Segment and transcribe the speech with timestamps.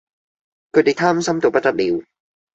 [0.71, 2.03] 佢地貪心到不得了